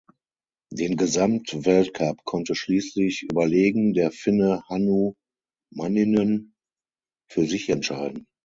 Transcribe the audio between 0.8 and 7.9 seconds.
Gesamtweltcup konnte schließlich überlegen der Finne Hannu Manninen für sich